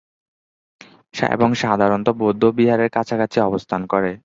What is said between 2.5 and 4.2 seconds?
বিহারের কাছাকাছি অবস্থান করে।